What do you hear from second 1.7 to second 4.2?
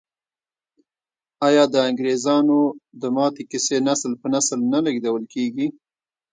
د انګریزامو د ماتې کیسې نسل